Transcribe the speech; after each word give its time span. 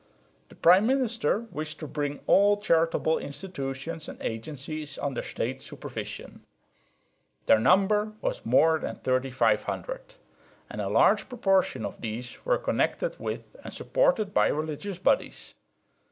The 0.49 0.55
prime 0.55 0.87
minister 0.87 1.41
wished 1.51 1.77
to 1.77 1.87
bring 1.87 2.21
all 2.25 2.57
charitable 2.57 3.19
institutions 3.19 4.09
and 4.09 4.19
agencies 4.19 4.97
under 4.97 5.21
State 5.21 5.61
supervision. 5.61 6.43
Their 7.45 7.59
number 7.59 8.13
was 8.19 8.43
more 8.43 8.79
than 8.79 8.95
3500; 9.03 10.15
and 10.71 10.81
a 10.81 10.89
large 10.89 11.29
proportion 11.29 11.85
of 11.85 12.01
these 12.01 12.43
were 12.43 12.57
connected 12.57 13.17
with 13.19 13.55
and 13.63 13.71
supported 13.71 14.33
by 14.33 14.47
religious 14.47 14.97
bodies. 14.97 15.53